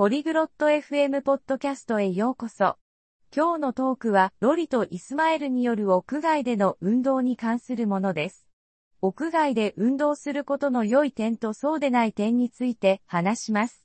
[0.00, 2.78] ポリグロット FM ポッドキャストへようこそ。
[3.36, 8.48] 今日のトークは、ロリとイスマエルによる屋外での運動に関するものです。
[9.02, 13.84] 屋外で運動することの良い点とそうでない点について話します。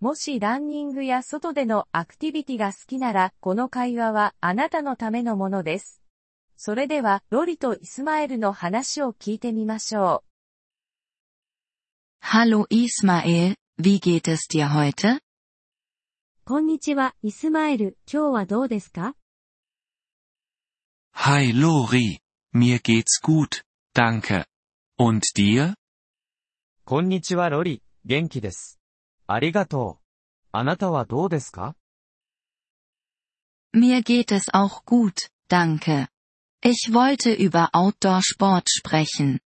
[0.00, 6.00] もしランニングや外でのアクティビティが好きなら、この会話はあなたのためのものです。
[6.56, 10.24] それでは、ロリとイスマエルの話を聞いてみましょ
[12.22, 12.26] う。
[12.26, 15.20] Hallo Ismael, wie geht es dir heute?
[16.47, 19.15] こんにちは、イスマエル、今日はどうですか
[21.11, 22.19] Hi Lori,
[22.53, 23.63] mir geht's gut,
[23.95, 24.45] danke.
[24.99, 25.73] Und dir?
[26.83, 28.79] こんにちはロリ、元気です。
[29.25, 30.05] ありがとう。
[30.51, 31.75] あなたはどうですか
[33.73, 36.09] Mir geht es auch gut, danke.
[36.63, 39.39] Ich wollte über Outdoor-Sport sprechen.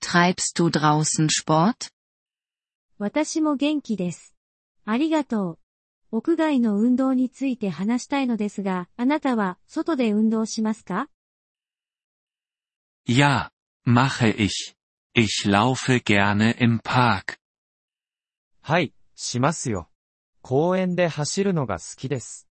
[0.00, 1.90] Treibst du draußen Sport?
[2.98, 4.36] 私も元気です。
[4.84, 5.58] ありがとう。
[6.10, 11.08] 屋外の運動について話したいのですが、あなたは外で運動しますか
[13.06, 13.50] Ja,
[13.84, 14.74] mache ich.
[15.14, 17.38] Ich laufe gerne im Park.
[18.62, 19.90] はい、しますよ。
[20.40, 22.48] 公園で走るのが好きです。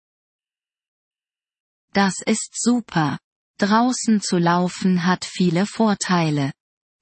[1.93, 3.19] Das ist super.
[3.59, 6.51] Draußen zu laufen hat viele Vorteile.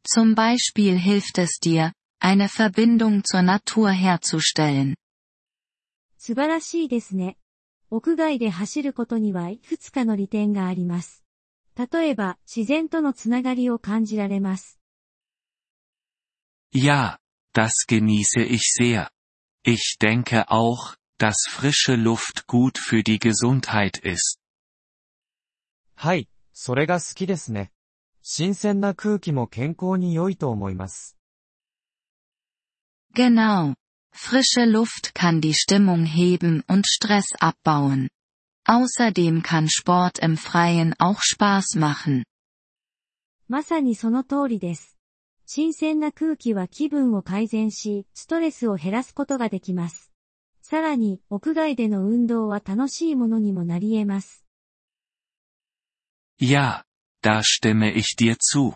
[0.04, 4.96] Zum Beispiel hilft es dir, eine Verbindung zur Natur herzustellen.
[6.27, 7.39] 素晴らしいですね。
[7.89, 11.25] 屋外で走ることにはいくつかの利点があります。
[11.77, 14.81] 例えば、自然とのつながりを感じられます。
[16.75, 17.19] Ja,
[17.55, 19.11] das genieße ich sehr.
[19.63, 24.41] Ich denke auch, dass frische Luft gut für die Gesundheit ist.
[25.95, 27.71] はい、それが好きですね。
[28.23, 31.17] 新鮮な空気も健康に良いと思います。
[33.15, 33.77] Genau.
[34.16, 38.10] Frische Luft kann die Stimmung heben und Stress abbauen.
[38.66, 42.24] Außerdem kann Sport im Freien auch Spaß machen.
[43.48, 44.98] まさにその通りです。
[45.46, 50.12] 新鮮な空気は気分を改善し、ストレスを減らすことができます。
[50.62, 54.46] さらに、屋外での運動は楽しいものにもなり得ます。
[56.40, 56.84] Ja,
[57.22, 58.74] da stimme ich dir zu.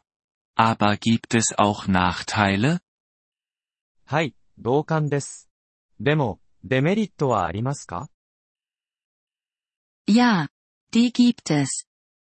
[0.57, 2.79] Aber gibt es auch Nachteile?
[4.05, 5.49] はい、 同感です。
[5.99, 8.09] でも、デメリットはありますか
[10.07, 10.47] Ja,
[10.91, 11.85] die gibt es.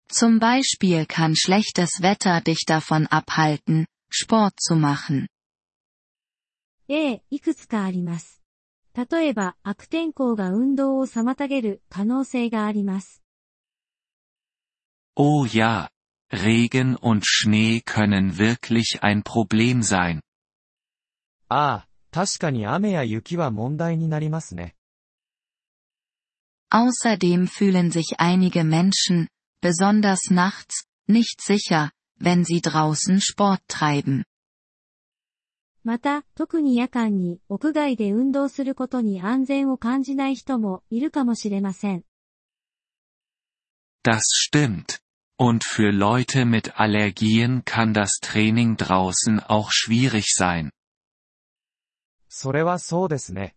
[0.08, 5.28] Zum Beispiel kann schlechtes Wetter dich davon abhalten, Sport zu machen.
[6.88, 8.42] ええ、いくつかあります。
[8.94, 13.22] 例えば、悪天候が運動を妨げる可能性があります。
[15.16, 15.88] Oh ja,
[16.30, 20.20] Regen und Schnee können wirklich ein Problem sein.
[21.48, 24.74] ああ、 確かに雨や雪は問題になりますね。
[26.70, 29.28] Außerdem fühlen sich einige Menschen,
[29.60, 34.24] besonders nachts, nicht sicher, wenn sie draußen Sport treiben.
[35.84, 42.02] また、特に夜間に屋外で運動することに安全を感じない人もいるかもしれません。
[44.02, 44.98] Das stimmt.
[45.38, 50.72] Und für Leute mit Allergien kann das Training draußen auch schwierig sein.
[52.33, 53.55] それはそうですね。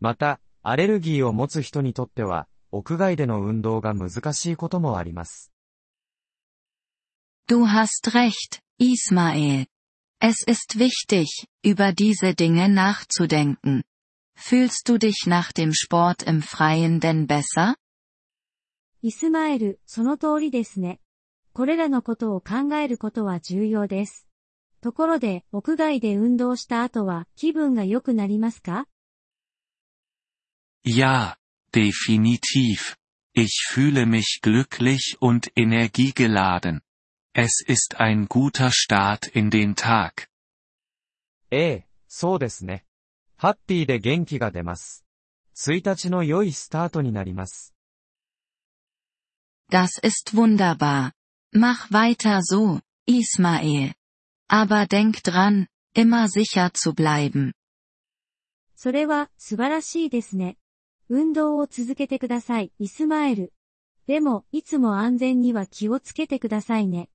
[0.00, 5.52] また、アレルギーを持つ人にとっては、屋外での運動が難しいこともあります。
[7.46, 9.66] Du hast recht, Ismael.
[10.22, 11.26] Es ist wichtig,
[11.62, 13.84] über diese Dinge nachzudenken.
[14.34, 17.76] Fühlst du dich nach dem Sport im Freien denn besser?
[19.02, 20.98] イスマエル、その通りですね。
[21.52, 24.26] これらのことを考えることは重要です。
[24.83, 28.85] ところで、屋外で運動した後は気分が良くなりますか
[30.85, 31.35] Ja,
[31.73, 32.95] definitiv.
[33.35, 36.81] Ich fühle mich glücklich und energiegeladen.
[37.33, 40.29] Es ist ein guter Start in den Tag.
[41.51, 42.85] ええ、そうですね。
[43.37, 45.05] ハッピーで元気が出ます。
[45.55, 47.73] 1日の良いスタートになります。
[49.71, 51.11] Das ist wunderbar.
[51.53, 53.93] Mach weiter so, Ismael.
[54.48, 57.52] Aber denk dran, immer sicher zu bleiben.
[58.76, 60.58] それは素晴らしいですね。
[61.08, 63.52] 運動を続けてください、イスマエル。
[64.06, 67.08] でも、いつも安全には気をつけてくださいね。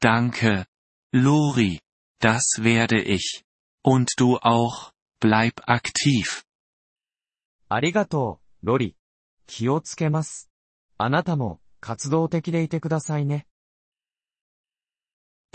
[0.00, 0.66] Danke,
[1.12, 1.80] Lori.
[2.20, 3.44] Das werde ich.
[3.84, 6.44] Und du auch, bleib aktiv.
[7.68, 8.96] ありがとう、ロリ。
[9.46, 10.50] 気をつけます。
[10.98, 13.46] あなたも、活動的でいてくださいね。